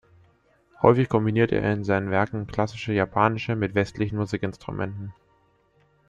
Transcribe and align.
Häufig 0.81 1.09
kombiniert 1.09 1.51
er 1.51 1.71
in 1.71 1.83
seinen 1.83 2.09
Werken 2.09 2.47
klassische 2.47 2.91
japanische 2.91 3.55
mit 3.55 3.75
westlichen 3.75 4.17
Musikinstrumenten. 4.17 5.13